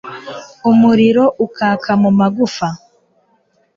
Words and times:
umuriro 0.69 1.25
ukaka 1.45 1.91
mu 2.01 2.11
magufa 2.19 2.67